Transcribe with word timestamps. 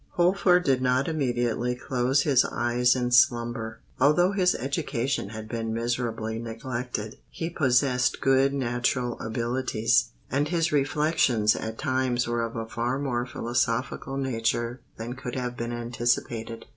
Holford 0.13 0.63
did 0.63 0.81
not 0.81 1.07
immediately 1.07 1.75
close 1.75 2.23
his 2.23 2.43
eyes 2.45 2.95
in 2.95 3.11
slumber. 3.11 3.81
Although 3.99 4.31
his 4.31 4.55
education 4.55 5.29
had 5.29 5.47
been 5.47 5.75
miserably 5.75 6.39
neglected, 6.39 7.17
he 7.29 7.51
possessed 7.51 8.19
good 8.19 8.51
natural 8.51 9.19
abilities; 9.19 10.09
and 10.31 10.47
his 10.47 10.71
reflections 10.71 11.55
at 11.55 11.77
times 11.77 12.27
were 12.27 12.41
of 12.43 12.55
a 12.55 12.65
far 12.65 12.97
more 12.97 13.27
philosophical 13.27 14.17
nature 14.17 14.81
than 14.97 15.13
could 15.13 15.35
have 15.35 15.55
been 15.55 15.71
anticipated. 15.71 16.65